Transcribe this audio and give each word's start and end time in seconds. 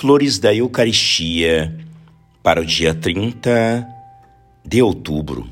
Flores 0.00 0.38
da 0.38 0.54
Eucaristia 0.54 1.78
para 2.42 2.62
o 2.62 2.64
dia 2.64 2.94
30 2.94 3.86
de 4.64 4.80
outubro. 4.80 5.46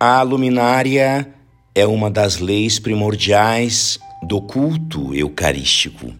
A 0.00 0.22
luminária 0.22 1.32
é 1.72 1.86
uma 1.86 2.10
das 2.10 2.38
leis 2.38 2.80
primordiais 2.80 4.00
do 4.24 4.42
culto 4.42 5.14
eucarístico. 5.14 6.12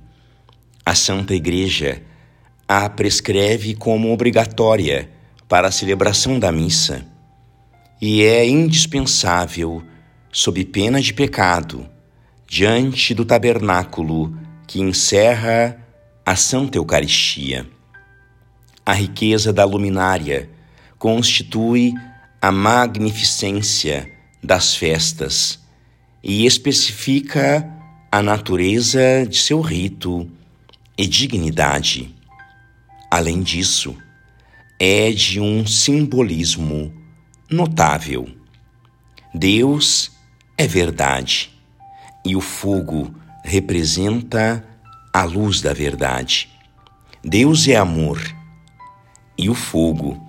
A 0.87 0.95
Santa 0.95 1.35
Igreja 1.35 2.01
a 2.69 2.89
prescreve 2.89 3.75
como 3.75 4.13
obrigatória 4.13 5.11
para 5.49 5.67
a 5.67 5.73
celebração 5.73 6.39
da 6.39 6.53
missa 6.53 7.05
e 8.01 8.23
é 8.23 8.49
indispensável, 8.49 9.83
sob 10.31 10.65
pena 10.67 11.01
de 11.01 11.13
pecado, 11.13 11.85
diante 12.47 13.13
do 13.13 13.25
tabernáculo 13.25 14.39
que 14.69 14.81
encerra 14.81 15.88
a 16.29 16.37
Santa 16.37 16.77
Eucaristia. 16.77 17.67
A 18.85 18.93
riqueza 18.93 19.51
da 19.51 19.65
luminária 19.65 20.51
constitui 20.99 21.95
a 22.39 22.53
magnificência 22.53 24.13
das 24.45 24.75
festas 24.75 25.59
e 26.23 26.45
especifica 26.45 27.67
a 28.13 28.21
natureza 28.21 29.27
de 29.27 29.39
seu 29.39 29.63
rito 29.63 30.31
e 30.99 31.07
dignidade. 31.07 32.15
Além 33.11 33.43
disso, 33.43 33.97
é 34.79 35.11
de 35.11 35.41
um 35.41 35.67
simbolismo 35.67 36.93
notável. 37.51 38.29
Deus 39.33 40.13
é 40.59 40.67
verdade 40.67 41.59
e 42.23 42.37
o 42.37 42.41
fogo 42.43 43.15
representa 43.43 44.63
a 45.13 45.25
luz 45.25 45.61
da 45.61 45.73
verdade. 45.73 46.49
Deus 47.25 47.67
é 47.69 47.77
amor 47.77 48.21
e 49.37 49.49
o 49.49 49.55
fogo 49.55 50.21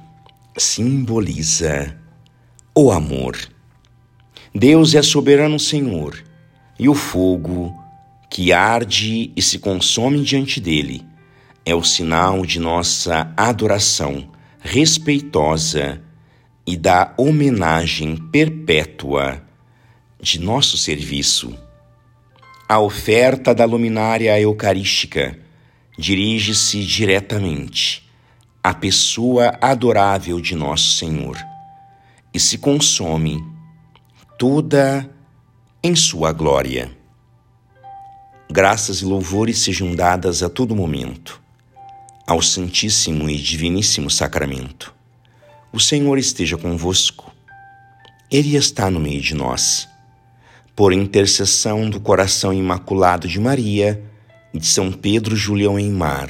simboliza 0.57 1.97
o 2.75 2.91
amor. 2.91 3.37
Deus 4.53 4.95
é 4.95 5.01
soberano 5.01 5.59
Senhor 5.59 6.23
e 6.77 6.89
o 6.89 6.95
fogo 6.95 7.73
que 8.29 8.53
arde 8.53 9.31
e 9.35 9.41
se 9.41 9.59
consome 9.59 10.23
diante 10.23 10.59
dele 10.59 11.05
é 11.65 11.75
o 11.75 11.83
sinal 11.83 12.45
de 12.45 12.59
nossa 12.59 13.31
adoração 13.37 14.27
respeitosa 14.59 16.01
e 16.65 16.75
da 16.75 17.13
homenagem 17.17 18.15
perpétua 18.15 19.41
de 20.21 20.39
nosso 20.39 20.77
serviço. 20.77 21.55
A 22.71 22.77
oferta 22.77 23.55
da 23.55 23.65
luminária 23.65 24.39
eucarística 24.39 25.35
dirige-se 25.97 26.85
diretamente 26.85 28.07
à 28.63 28.75
pessoa 28.75 29.57
adorável 29.59 30.39
de 30.39 30.53
Nosso 30.53 30.95
Senhor 30.95 31.35
e 32.31 32.39
se 32.39 32.59
consome 32.59 33.43
toda 34.37 35.09
em 35.83 35.95
Sua 35.95 36.31
glória. 36.31 36.95
Graças 38.51 39.01
e 39.01 39.05
louvores 39.05 39.57
sejam 39.57 39.95
dadas 39.95 40.43
a 40.43 40.47
todo 40.47 40.75
momento 40.75 41.41
ao 42.27 42.39
Santíssimo 42.39 43.27
e 43.27 43.35
Diviníssimo 43.35 44.11
Sacramento. 44.11 44.93
O 45.73 45.79
Senhor 45.79 46.19
esteja 46.19 46.55
convosco, 46.55 47.33
Ele 48.29 48.55
está 48.55 48.91
no 48.91 48.99
meio 48.99 49.21
de 49.21 49.33
nós 49.33 49.89
por 50.79 50.93
intercessão 50.93 51.89
do 51.89 51.99
coração 51.99 52.53
imaculado 52.53 53.27
de 53.27 53.37
Maria 53.37 54.01
e 54.53 54.59
de 54.59 54.65
São 54.65 54.93
Pedro 54.93 55.35
Julião 55.35 55.77
em 55.77 55.91
Mar, 55.91 56.29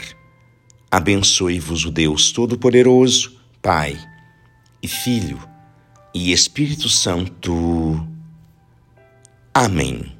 abençoe-vos 0.89 1.85
o 1.85 1.91
Deus 1.91 2.31
Todo-Poderoso, 2.31 3.39
Pai 3.61 3.95
e 4.81 4.87
Filho 4.87 5.37
e 6.15 6.31
Espírito 6.31 6.89
Santo. 6.89 8.03
Amém. 9.53 10.18